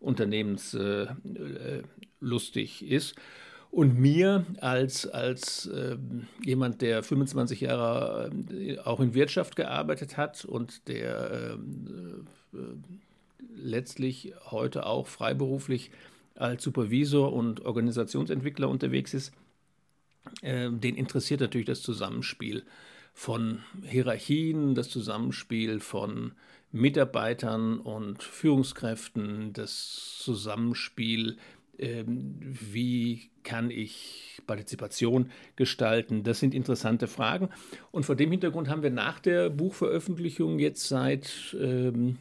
unternehmenslustig 0.00 2.82
äh, 2.82 2.86
äh, 2.86 2.96
ist. 2.96 3.14
Und 3.70 3.98
mir 3.98 4.46
als, 4.60 5.06
als 5.06 5.66
äh, 5.66 5.98
jemand, 6.44 6.80
der 6.80 7.02
25 7.02 7.60
Jahre 7.62 8.30
äh, 8.52 8.78
auch 8.78 9.00
in 9.00 9.14
Wirtschaft 9.14 9.56
gearbeitet 9.56 10.16
hat 10.16 10.44
und 10.44 10.86
der 10.88 11.54
ähm, 11.54 12.26
äh, 12.54 12.58
letztlich 13.56 14.32
heute 14.50 14.86
auch 14.86 15.08
freiberuflich 15.08 15.90
als 16.36 16.62
Supervisor 16.62 17.32
und 17.32 17.66
Organisationsentwickler 17.66 18.68
unterwegs 18.68 19.12
ist, 19.12 19.32
äh, 20.42 20.70
den 20.70 20.94
interessiert 20.96 21.40
natürlich 21.40 21.66
das 21.66 21.82
Zusammenspiel 21.82 22.62
von 23.14 23.60
Hierarchien, 23.84 24.74
das 24.74 24.90
Zusammenspiel 24.90 25.80
von 25.80 26.32
Mitarbeitern 26.72 27.78
und 27.78 28.22
Führungskräften, 28.22 29.52
das 29.52 30.18
Zusammenspiel, 30.18 31.36
äh, 31.78 32.04
wie 32.06 33.30
kann 33.44 33.70
ich 33.70 34.42
Partizipation 34.46 35.30
gestalten? 35.54 36.24
Das 36.24 36.40
sind 36.40 36.54
interessante 36.54 37.06
Fragen. 37.06 37.48
Und 37.92 38.04
vor 38.04 38.16
dem 38.16 38.30
Hintergrund 38.32 38.68
haben 38.68 38.82
wir 38.82 38.90
nach 38.90 39.20
der 39.20 39.50
Buchveröffentlichung 39.50 40.58
jetzt 40.58 40.88
seit 40.88 41.56
ähm, 41.58 42.18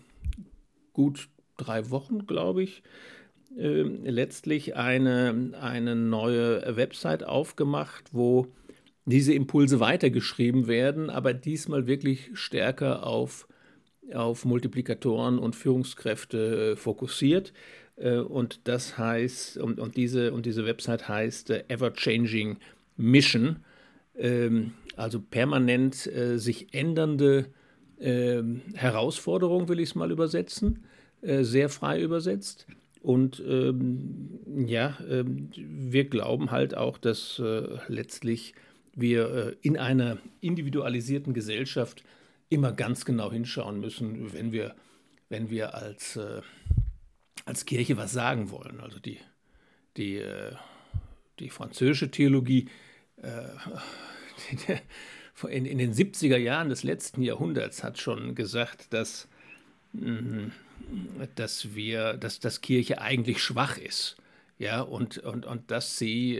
gut 0.93 1.27
drei 1.57 1.89
Wochen, 1.89 2.27
glaube 2.27 2.63
ich, 2.63 2.83
äh, 3.57 3.81
letztlich 3.81 4.75
eine, 4.75 5.51
eine 5.59 5.95
neue 5.95 6.75
Website 6.75 7.23
aufgemacht, 7.23 8.05
wo 8.11 8.47
diese 9.05 9.33
Impulse 9.33 9.79
weitergeschrieben 9.79 10.67
werden, 10.67 11.09
aber 11.09 11.33
diesmal 11.33 11.87
wirklich 11.87 12.29
stärker 12.33 13.05
auf, 13.05 13.47
auf 14.13 14.45
Multiplikatoren 14.45 15.39
und 15.39 15.55
Führungskräfte 15.55 16.71
äh, 16.71 16.75
fokussiert. 16.75 17.53
Äh, 17.95 18.17
und 18.17 18.61
das 18.65 18.97
heißt, 18.97 19.57
und, 19.57 19.79
und, 19.79 19.97
diese, 19.97 20.33
und 20.33 20.45
diese 20.45 20.65
Website 20.65 21.07
heißt 21.07 21.49
äh, 21.49 21.63
Ever 21.67 21.93
Changing 21.93 22.57
Mission, 22.95 23.57
ähm, 24.15 24.71
also 24.95 25.19
permanent 25.19 25.95
sich 25.95 26.71
ändernde 26.71 27.47
ähm, 27.99 28.61
Herausforderungen, 28.75 29.67
will 29.67 29.79
ich 29.79 29.89
es 29.89 29.95
mal 29.95 30.11
übersetzen, 30.11 30.83
sehr 31.23 31.69
frei 31.69 31.99
übersetzt. 31.99 32.67
Und 33.01 33.41
ähm, 33.47 34.39
ja, 34.67 34.97
wir 34.99 36.03
glauben 36.03 36.51
halt 36.51 36.75
auch, 36.75 36.99
dass 36.99 37.41
letztlich 37.87 38.53
wir 38.93 39.29
äh, 39.29 39.55
in 39.61 39.77
einer 39.77 40.17
individualisierten 40.41 41.33
Gesellschaft 41.33 42.03
immer 42.49 42.71
ganz 42.71 43.05
genau 43.05 43.31
hinschauen 43.31 43.79
müssen, 43.79 44.33
wenn 44.33 44.51
wir, 44.51 44.75
wenn 45.29 45.49
wir 45.49 45.75
als, 45.75 46.15
äh, 46.15 46.41
als 47.45 47.65
Kirche 47.65 47.97
was 47.97 48.11
sagen 48.11 48.51
wollen. 48.51 48.79
Also 48.79 48.99
die, 48.99 49.19
die, 49.97 50.17
äh, 50.17 50.55
die 51.39 51.49
französische 51.49 52.11
Theologie 52.11 52.69
in, 55.47 55.77
den 55.77 55.93
70er 55.93 56.35
Jahren 56.35 56.67
des 56.67 56.83
letzten 56.83 57.21
Jahrhunderts 57.21 57.81
hat 57.81 57.97
schon 57.97 58.35
gesagt, 58.35 58.91
dass 58.91 59.29
mh, 59.93 60.51
dass 61.35 61.75
wir, 61.75 62.13
dass 62.13 62.39
das 62.39 62.61
Kirche 62.61 62.99
eigentlich 62.99 63.41
schwach 63.41 63.77
ist. 63.77 64.17
Ja, 64.59 64.81
und, 64.81 65.17
und, 65.19 65.45
und 65.45 65.71
dass 65.71 65.97
sie, 65.97 66.37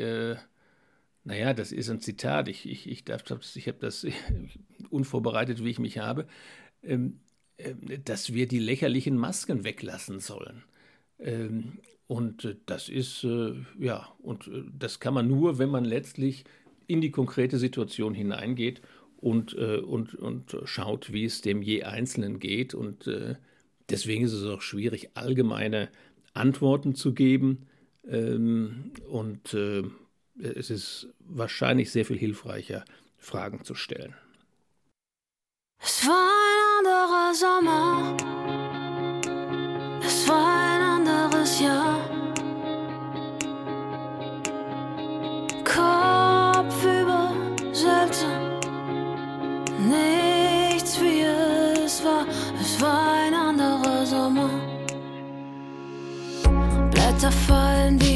naja, 1.24 1.54
das 1.54 1.72
ist 1.72 1.90
ein 1.90 2.00
Zitat, 2.00 2.48
ich, 2.48 2.68
ich, 2.68 2.90
ich, 2.90 3.04
ich 3.08 3.68
habe 3.68 3.80
das 3.80 4.06
unvorbereitet, 4.90 5.64
wie 5.64 5.70
ich 5.70 5.80
mich 5.80 6.00
habe, 6.00 6.28
ähm, 6.84 7.20
äh, 7.58 7.74
dass 8.04 8.34
wir 8.34 8.48
die 8.48 8.60
lächerlichen 8.60 9.18
Masken 9.18 9.64
weglassen 9.64 10.20
sollen. 10.20 10.64
Ähm, 11.20 11.80
und 12.08 12.46
äh, 12.46 12.56
das 12.66 12.90
ist, 12.90 13.24
äh, 13.24 13.54
ja, 13.80 14.10
und 14.20 14.48
äh, 14.48 14.64
das 14.78 15.00
kann 15.00 15.14
man 15.14 15.28
nur, 15.28 15.60
wenn 15.60 15.70
man 15.70 15.86
letztlich 15.86 16.44
in 16.88 17.02
die 17.02 17.12
konkrete 17.12 17.58
Situation 17.58 18.14
hineingeht 18.14 18.82
und, 19.18 19.54
und, 19.54 20.16
und 20.16 20.58
schaut, 20.66 21.14
wie 21.14 21.24
es 21.24 21.40
dem 21.40 21.62
je 21.62 21.84
Einzelnen 21.84 22.42
geht 22.42 22.74
und 22.74 23.10
Deswegen 23.90 24.24
ist 24.26 24.34
es 24.34 24.46
auch 24.46 24.62
schwierig, 24.62 25.12
allgemeine 25.16 25.90
Antworten 26.34 26.96
zu 26.96 27.14
geben. 27.14 27.68
Ähm, 28.08 28.92
und 29.10 29.56
es 30.40 30.70
ist 30.70 31.08
wahrscheinlich 31.20 31.92
sehr 31.92 32.06
viel 32.06 32.18
hilfreicher, 32.18 32.86
Fragen 33.18 33.64
zu 33.64 33.76
stellen. 33.76 34.16
Es 35.80 36.06
war 36.08 36.30
ein 36.30 36.86
anderer 36.86 37.34
Sommer. 37.34 38.18
Es 40.06 40.28
war 40.28 40.48
ein 40.72 40.82
anderes 40.82 41.60
Jahr. 41.60 42.00
Kopf 45.64 46.84
über 46.84 47.34
seltsam. 47.74 48.60
Nichts 49.80 51.00
wie 51.02 51.22
es 51.22 52.04
war. 52.04 52.26
Es 52.62 52.82
war 52.82 53.14
ein 53.14 53.34
Sommer. 54.06 54.50
Blätter 56.92 57.32
fallen 57.32 58.00
wie 58.02 58.13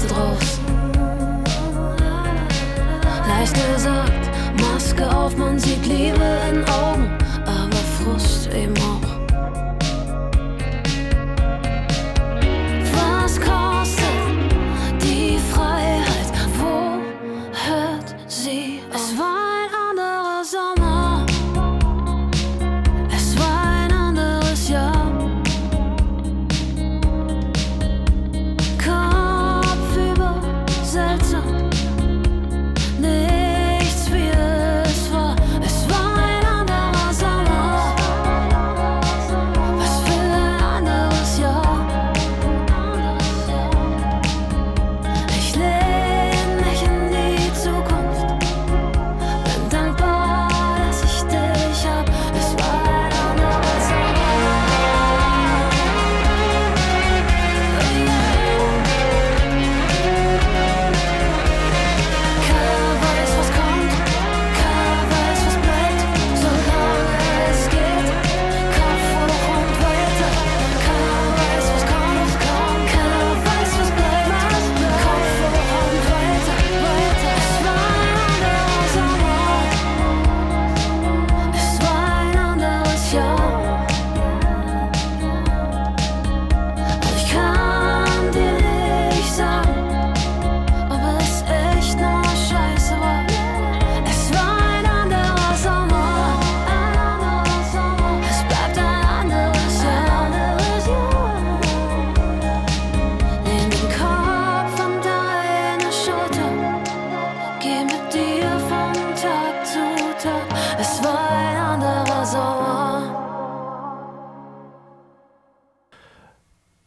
c'est 0.00 0.06
drôle. 0.06 0.49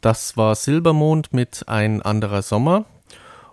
Das 0.04 0.36
war 0.36 0.54
Silbermond 0.54 1.32
mit 1.32 1.66
Ein 1.66 2.02
anderer 2.02 2.42
Sommer. 2.42 2.84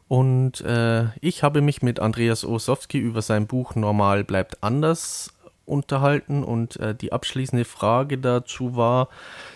Und 0.10 0.60
äh, 0.60 1.06
ich 1.22 1.44
habe 1.44 1.62
mich 1.62 1.82
mit 1.82 2.02
Andreas 2.02 2.44
Osowski 2.44 2.98
über 2.98 3.22
sein 3.22 3.48
Buch 3.48 3.76
Normal 3.76 4.26
bleibt 4.26 4.62
anders 4.62 5.32
unterhalten. 5.66 6.44
Und 6.44 6.76
äh, 6.76 6.94
die 6.94 7.14
abschließende 7.14 7.64
Frage 7.64 8.18
dazu 8.18 8.76
war, 8.76 9.08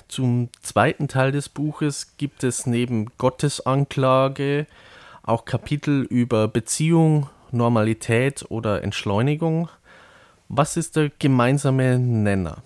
zum 0.07 0.47
zweiten 0.61 1.09
Teil 1.09 1.33
des 1.33 1.49
Buches 1.49 2.15
gibt 2.15 2.45
es 2.45 2.65
neben 2.65 3.07
Gottesanklage 3.17 4.65
auch 5.21 5.43
Kapitel 5.43 6.03
über 6.03 6.47
Beziehung, 6.47 7.27
Normalität 7.51 8.45
oder 8.47 8.83
Entschleunigung. 8.83 9.67
Was 10.47 10.77
ist 10.77 10.95
der 10.95 11.11
gemeinsame 11.19 11.99
Nenner? 11.99 12.59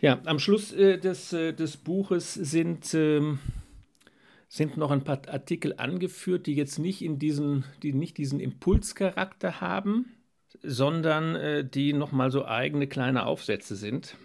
Ja, 0.00 0.18
am 0.24 0.38
Schluss 0.38 0.72
äh, 0.72 0.98
des, 0.98 1.32
äh, 1.34 1.52
des 1.52 1.76
Buches 1.76 2.32
sind, 2.32 2.94
ähm, 2.94 3.38
sind 4.48 4.78
noch 4.78 4.90
ein 4.90 5.04
paar 5.04 5.20
Artikel 5.28 5.74
angeführt, 5.76 6.46
die 6.46 6.54
jetzt 6.54 6.78
nicht 6.78 7.02
in 7.02 7.18
diesen, 7.18 7.64
die 7.82 7.92
nicht 7.92 8.16
diesen 8.16 8.40
Impulscharakter 8.40 9.60
haben, 9.60 10.06
sondern 10.62 11.36
äh, 11.36 11.68
die 11.68 11.92
nochmal 11.92 12.30
so 12.30 12.46
eigene 12.46 12.86
kleine 12.86 13.26
Aufsätze 13.26 13.76
sind. 13.76 14.16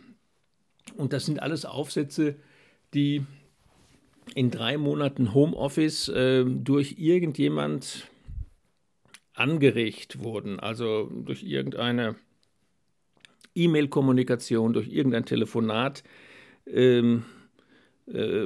Und 0.95 1.11
das 1.11 1.25
sind 1.25 1.41
alles 1.41 1.65
Aufsätze, 1.65 2.37
die 2.93 3.25
in 4.33 4.51
drei 4.51 4.77
Monaten 4.77 5.33
Homeoffice 5.33 6.07
äh, 6.07 6.45
durch 6.45 6.95
irgendjemand 6.97 8.07
angeregt 9.33 10.23
wurden, 10.23 10.57
also 10.61 11.11
durch 11.11 11.43
irgendeine 11.43 12.15
E-Mail-Kommunikation, 13.55 14.73
durch 14.73 14.87
irgendein 14.89 15.25
Telefonat, 15.25 16.03
ähm, 16.67 17.23
äh, 18.07 18.45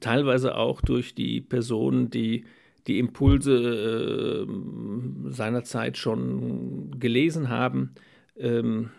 teilweise 0.00 0.56
auch 0.56 0.80
durch 0.80 1.14
die 1.14 1.40
Personen, 1.40 2.10
die 2.10 2.44
die 2.88 2.98
Impulse 2.98 4.46
äh, 4.48 5.30
seinerzeit 5.30 5.98
schon 5.98 6.98
gelesen 6.98 7.50
haben, 7.50 7.94
ähm, 8.38 8.90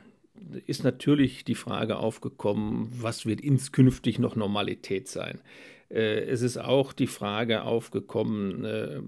ist 0.67 0.83
natürlich 0.83 1.43
die 1.43 1.55
Frage 1.55 1.97
aufgekommen, 1.97 2.87
was 2.91 3.25
wird 3.25 3.41
inskünftig 3.41 4.19
noch 4.19 4.35
Normalität 4.35 5.07
sein? 5.07 5.41
Äh, 5.89 6.21
es 6.25 6.43
ist 6.43 6.57
auch 6.57 6.93
die 6.93 7.07
Frage 7.07 7.63
aufgekommen, 7.63 8.63
äh, 8.63 9.01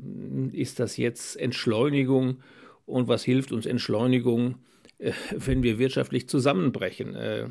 ist 0.51 0.79
das 0.79 0.97
jetzt 0.97 1.37
Entschleunigung 1.37 2.37
und 2.85 3.07
was 3.07 3.23
hilft 3.23 3.51
uns 3.51 3.65
Entschleunigung? 3.65 4.55
Äh, 5.01 5.13
wenn 5.31 5.63
wir 5.63 5.79
wirtschaftlich 5.79 6.29
zusammenbrechen. 6.29 7.15
Äh, 7.15 7.47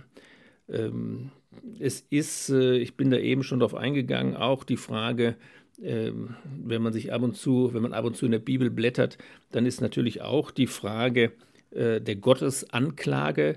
ähm, 0.69 1.33
es 1.79 2.01
ist, 2.09 2.51
äh, 2.51 2.77
ich 2.79 2.97
bin 2.97 3.11
da 3.11 3.19
eben 3.19 3.43
schon 3.43 3.59
darauf 3.59 3.75
eingegangen, 3.75 4.37
auch 4.37 4.63
die 4.63 4.77
Frage, 4.77 5.37
ähm, 5.83 6.37
wenn 6.45 6.83
man 6.83 6.93
sich 6.93 7.13
ab 7.13 7.23
und 7.23 7.37
zu, 7.37 7.75
wenn 7.75 7.83
man 7.83 7.93
ab 7.93 8.05
und 8.05 8.17
zu 8.17 8.27
in 8.27 8.33
der 8.33 8.39
Bibel 8.39 8.71
blättert, 8.71 9.19
dann 9.51 9.67
ist 9.67 9.81
natürlich 9.81 10.23
auch 10.23 10.51
die 10.51 10.67
Frage 10.67 11.33
der 11.73 12.17
Gottesanklage 12.17 13.57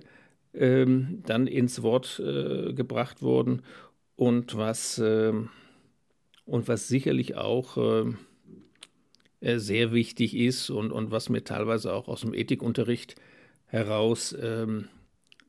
ähm, 0.54 1.24
dann 1.26 1.48
ins 1.48 1.82
Wort 1.82 2.22
gebracht 2.24 3.24
worden 3.24 3.64
und 4.16 4.56
was, 4.56 5.00
und 5.00 5.50
was 6.46 6.88
sicherlich 6.88 7.36
auch 7.36 8.06
sehr 9.44 9.92
wichtig 9.92 10.36
ist 10.36 10.70
und, 10.70 10.92
und 10.92 11.12
was 11.12 11.30
mir 11.30 11.44
teilweise 11.44 11.94
auch 11.94 12.08
aus 12.08 12.22
dem 12.22 12.34
Ethikunterricht 12.34 13.16
heraus 13.68 14.36
ähm, 14.42 14.88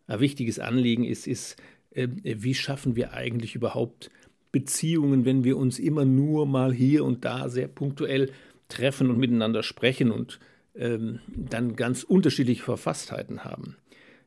ein 0.06 0.20
wichtiges 0.20 0.58
Anliegen 0.58 1.04
ist, 1.04 1.26
ist, 1.26 1.56
äh, 1.90 2.08
wie 2.22 2.54
schaffen 2.54 2.96
wir 2.96 3.12
eigentlich 3.12 3.54
überhaupt 3.54 4.10
Beziehungen, 4.52 5.24
wenn 5.24 5.44
wir 5.44 5.56
uns 5.56 5.78
immer 5.78 6.04
nur 6.04 6.46
mal 6.46 6.72
hier 6.72 7.04
und 7.04 7.24
da 7.24 7.48
sehr 7.48 7.68
punktuell 7.68 8.30
treffen 8.68 9.10
und 9.10 9.18
miteinander 9.18 9.62
sprechen 9.62 10.10
und 10.10 10.38
ähm, 10.74 11.20
dann 11.28 11.76
ganz 11.76 12.02
unterschiedliche 12.02 12.62
Verfasstheiten 12.62 13.44
haben. 13.44 13.76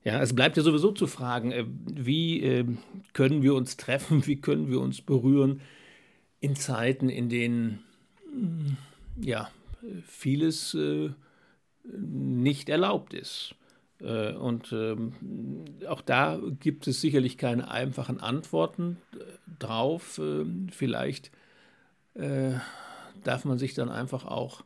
Ja, 0.04 0.22
es 0.22 0.34
bleibt 0.34 0.56
ja 0.56 0.64
sowieso 0.64 0.92
zu 0.92 1.08
fragen, 1.08 1.52
äh, 1.52 1.66
wie 1.68 2.42
äh, 2.42 2.66
können 3.14 3.42
wir 3.42 3.56
uns 3.56 3.78
treffen, 3.78 4.26
wie 4.28 4.40
können 4.40 4.70
wir 4.70 4.80
uns 4.80 5.02
berühren 5.02 5.62
in 6.40 6.56
Zeiten, 6.56 7.10
in 7.10 7.30
denen 7.30 7.80
ja, 9.20 9.50
vieles 10.06 10.74
äh, 10.74 11.10
nicht 11.84 12.70
erlaubt 12.70 13.14
ist. 13.14 13.56
Äh, 14.00 14.34
und 14.34 14.72
ähm, 14.72 15.14
auch 15.88 16.02
da 16.02 16.40
gibt 16.60 16.88
es 16.88 17.02
sicherlich 17.02 17.38
keine 17.38 17.70
einfachen 17.70 18.20
Antworten 18.20 18.98
äh, 19.14 19.24
drauf. 19.60 20.20
Ähm, 20.22 20.68
vielleicht 20.72 21.32
darf 23.24 23.46
man 23.46 23.60
sich 23.60 23.76
dann 23.76 23.90
einfach 23.90 24.26
auch 24.26 24.64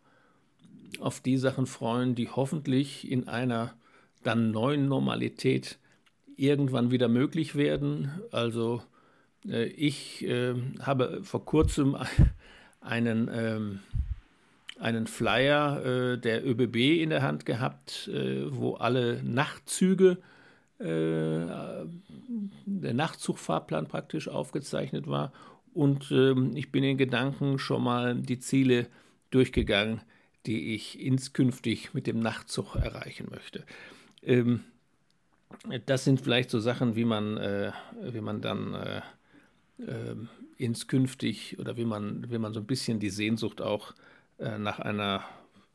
auf 1.02 1.20
die 1.20 1.36
Sachen 1.36 1.66
freuen, 1.66 2.16
die 2.16 2.30
hoffentlich 2.30 3.12
in 3.12 3.28
einer 3.28 3.74
dann 4.24 4.52
neuen 4.52 4.88
Normalität 4.88 5.80
irgendwann 6.38 6.92
wieder 6.92 7.10
möglich 7.10 7.56
werden. 7.56 8.10
Also 8.32 8.82
ich 9.44 10.26
habe 10.80 11.20
vor 11.24 11.44
kurzem 11.44 11.98
einen 12.80 13.30
ähm, 13.34 13.80
einen 14.82 15.06
Flyer 15.06 15.86
äh, 15.86 16.18
der 16.18 16.46
ÖBB 16.46 17.02
in 17.02 17.12
der 17.12 17.22
Hand 17.22 17.46
gehabt, 17.46 18.08
äh, 18.08 18.52
wo 18.52 18.74
alle 18.74 19.22
Nachtzüge, 19.24 20.18
äh, 20.80 21.46
der 22.66 22.94
Nachtzugfahrplan 22.94 23.88
praktisch 23.88 24.28
aufgezeichnet 24.28 25.08
war. 25.08 25.32
Und 25.74 26.12
ähm, 26.12 26.56
ich 26.56 26.72
bin 26.72 26.84
in 26.84 26.98
Gedanken 26.98 27.60
schon 27.60 27.84
mal 27.84 28.16
die 28.16 28.40
Ziele 28.40 28.88
durchgegangen, 29.30 30.02
die 30.48 30.74
ich 30.74 31.00
inskünftig 31.00 31.94
mit 31.94 32.08
dem 32.08 32.20
Nachtzug 32.20 32.76
erreichen 32.76 33.28
möchte. 33.30 33.64
Ähm, 34.24 34.62
das 35.86 36.06
sind 36.06 36.22
vielleicht 36.22 36.50
so 36.50 36.60
Sachen, 36.60 36.96
wie 36.96 37.06
man, 37.06 37.38
äh, 37.38 37.72
wie 38.02 38.22
man 38.22 38.42
dann 38.42 38.74
äh, 38.74 39.02
äh, 39.80 40.16
inskünftig 40.58 41.60
oder 41.60 41.78
wie 41.78 41.86
man, 41.86 42.32
wie 42.32 42.40
man 42.40 42.54
so 42.54 42.60
ein 42.60 42.66
bisschen 42.66 43.00
die 43.00 43.12
Sehnsucht 43.12 43.62
auch 43.62 43.92
äh, 43.92 43.96
nach 44.58 44.80
einer 44.80 45.24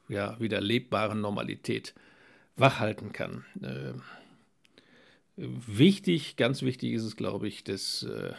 ja, 0.08 0.38
wieder 0.40 0.60
lebbaren 0.60 1.20
Normalität 1.20 1.94
wachhalten 2.56 3.12
kann. 3.12 3.44
Äh, 3.62 3.92
wichtig, 5.36 6.36
ganz 6.36 6.62
wichtig 6.62 6.92
ist 6.92 7.04
es, 7.04 7.16
glaube 7.16 7.48
ich, 7.48 7.64
dass, 7.64 8.02
äh, 8.02 8.32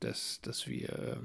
dass, 0.00 0.40
dass 0.42 0.68
wir 0.68 0.90
äh, 0.90 1.16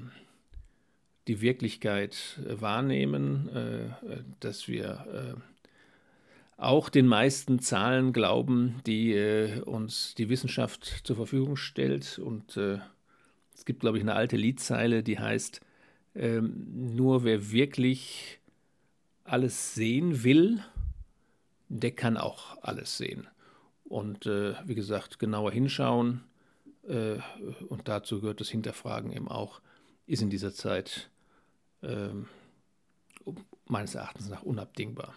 die 1.28 1.40
Wirklichkeit 1.40 2.38
wahrnehmen, 2.44 3.48
äh, 3.48 4.22
dass 4.40 4.68
wir 4.68 5.36
auch 6.56 6.88
den 6.88 7.06
meisten 7.06 7.58
Zahlen 7.58 8.12
glauben, 8.12 8.80
die 8.86 9.60
uns 9.64 10.14
die 10.14 10.28
Wissenschaft 10.28 11.00
zur 11.02 11.16
Verfügung 11.16 11.56
stellt. 11.56 12.20
Und 12.20 12.56
es 12.56 13.64
gibt, 13.64 13.80
glaube 13.80 13.98
ich, 13.98 14.04
eine 14.04 14.14
alte 14.14 14.36
Liedzeile, 14.36 15.02
die 15.02 15.18
heißt, 15.18 15.60
ähm, 16.14 16.94
nur 16.96 17.24
wer 17.24 17.50
wirklich 17.50 18.38
alles 19.24 19.74
sehen 19.74 20.22
will, 20.22 20.62
der 21.68 21.92
kann 21.92 22.16
auch 22.16 22.62
alles 22.62 22.96
sehen. 22.96 23.26
Und 23.84 24.26
äh, 24.26 24.54
wie 24.66 24.74
gesagt, 24.74 25.18
genauer 25.18 25.52
hinschauen, 25.52 26.24
äh, 26.88 27.18
und 27.68 27.88
dazu 27.88 28.20
gehört 28.20 28.40
das 28.40 28.50
Hinterfragen 28.50 29.12
eben 29.12 29.28
auch, 29.28 29.60
ist 30.06 30.22
in 30.22 30.30
dieser 30.30 30.52
Zeit 30.52 31.10
äh, 31.82 32.08
meines 33.66 33.94
Erachtens 33.94 34.28
nach 34.28 34.42
unabdingbar. 34.42 35.14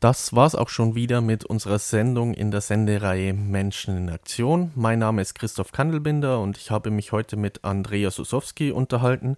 Das 0.00 0.32
war's 0.32 0.54
auch 0.54 0.68
schon 0.68 0.94
wieder 0.94 1.20
mit 1.20 1.44
unserer 1.44 1.80
Sendung 1.80 2.32
in 2.32 2.52
der 2.52 2.60
Sendereihe 2.60 3.32
Menschen 3.32 3.96
in 3.96 4.10
Aktion. 4.10 4.70
Mein 4.76 5.00
Name 5.00 5.20
ist 5.20 5.34
Christoph 5.34 5.72
Kandelbinder 5.72 6.40
und 6.40 6.56
ich 6.56 6.70
habe 6.70 6.92
mich 6.92 7.10
heute 7.10 7.36
mit 7.36 7.64
Andreas 7.64 8.20
Usowski 8.20 8.70
unterhalten. 8.70 9.36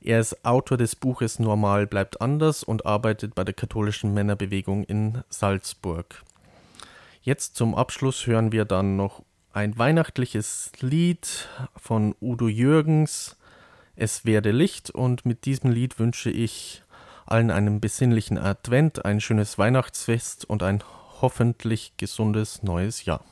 Er 0.00 0.20
ist 0.20 0.44
Autor 0.44 0.78
des 0.78 0.94
Buches 0.94 1.40
Normal 1.40 1.88
bleibt 1.88 2.20
anders 2.20 2.62
und 2.62 2.86
arbeitet 2.86 3.34
bei 3.34 3.42
der 3.42 3.54
katholischen 3.54 4.14
Männerbewegung 4.14 4.84
in 4.84 5.24
Salzburg. 5.28 6.22
Jetzt 7.22 7.56
zum 7.56 7.74
Abschluss 7.74 8.28
hören 8.28 8.52
wir 8.52 8.64
dann 8.64 8.94
noch 8.94 9.24
ein 9.52 9.76
weihnachtliches 9.76 10.70
Lied 10.78 11.48
von 11.74 12.14
Udo 12.20 12.46
Jürgens, 12.46 13.36
Es 13.96 14.24
werde 14.24 14.52
Licht 14.52 14.90
und 14.90 15.26
mit 15.26 15.44
diesem 15.44 15.72
Lied 15.72 15.98
wünsche 15.98 16.30
ich 16.30 16.84
allen 17.26 17.50
einen 17.50 17.80
besinnlichen 17.80 18.38
Advent, 18.38 19.04
ein 19.04 19.20
schönes 19.20 19.58
Weihnachtsfest 19.58 20.44
und 20.44 20.62
ein 20.62 20.82
hoffentlich 21.20 21.96
gesundes 21.96 22.62
neues 22.62 23.04
Jahr. 23.04 23.24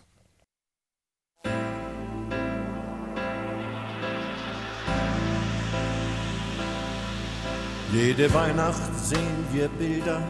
Jede 7.92 8.32
Weihnacht 8.32 8.96
sehen 8.96 9.44
wir 9.52 9.68
Bilder 9.68 10.22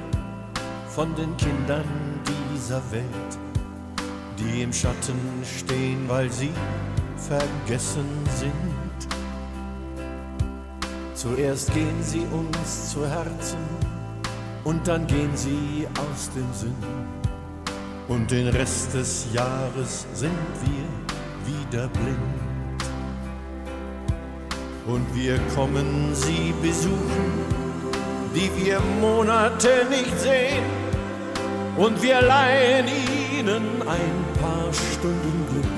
von 0.88 1.14
den 1.14 1.36
Kindern 1.36 1.84
dieser 2.24 2.80
Welt, 2.90 3.38
die 4.38 4.62
im 4.62 4.72
Schatten 4.72 5.18
stehen, 5.44 6.08
weil 6.08 6.30
sie 6.30 6.52
vergessen 7.18 8.06
sind 8.36 8.79
Zuerst 11.20 11.74
gehen 11.74 12.02
sie 12.02 12.26
uns 12.32 12.92
zu 12.92 13.06
Herzen 13.06 13.58
und 14.64 14.88
dann 14.88 15.06
gehen 15.06 15.30
sie 15.34 15.86
aus 15.98 16.30
dem 16.34 16.50
Sinn. 16.54 16.74
Und 18.08 18.30
den 18.30 18.48
Rest 18.48 18.94
des 18.94 19.26
Jahres 19.30 20.06
sind 20.14 20.32
wir 20.64 21.52
wieder 21.52 21.88
blind. 21.88 22.82
Und 24.86 25.14
wir 25.14 25.38
kommen 25.54 26.14
sie 26.14 26.54
besuchen, 26.62 27.44
die 28.34 28.50
wir 28.64 28.80
Monate 29.02 29.84
nicht 29.90 30.18
sehen. 30.18 30.64
Und 31.76 32.02
wir 32.02 32.22
leihen 32.22 32.86
ihnen 32.88 33.82
ein 33.82 34.40
paar 34.40 34.72
Stunden 34.72 35.46
Glück. 35.50 35.69